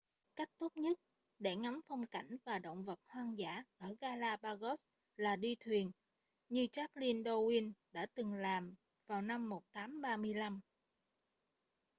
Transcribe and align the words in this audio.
cách 0.35 0.49
tốt 0.59 0.71
nhất 0.75 0.99
để 1.39 1.55
ngắm 1.55 1.81
phong 1.87 2.05
cảnh 2.07 2.37
và 2.45 2.59
động 2.59 2.83
vật 2.85 2.99
hoang 3.07 3.37
dã 3.37 3.63
ở 3.77 3.95
galapagos 4.01 4.79
là 5.15 5.35
đi 5.35 5.55
thuyền 5.59 5.91
như 6.49 6.67
charles 6.71 7.15
darwin 7.15 7.71
đã 7.91 8.07
từng 8.13 8.33
làm 8.33 8.75
vào 9.07 9.21
năm 9.21 9.49
1835 9.49 10.61